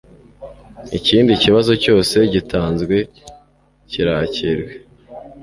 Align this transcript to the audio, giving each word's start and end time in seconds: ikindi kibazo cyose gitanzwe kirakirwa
ikindi 0.97 1.31
kibazo 1.43 1.71
cyose 1.83 2.15
gitanzwe 2.33 2.95
kirakirwa 3.89 4.71